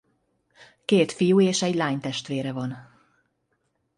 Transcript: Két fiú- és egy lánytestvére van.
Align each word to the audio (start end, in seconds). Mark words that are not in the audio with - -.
Két 0.85 1.11
fiú- 1.11 1.41
és 1.41 1.61
egy 1.61 1.75
lánytestvére 1.75 2.51
van. 2.51 2.77